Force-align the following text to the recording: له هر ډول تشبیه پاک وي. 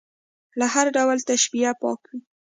له 0.59 0.65
هر 0.73 0.85
ډول 0.97 1.17
تشبیه 1.29 1.71
پاک 1.81 1.99
وي. 2.09 2.19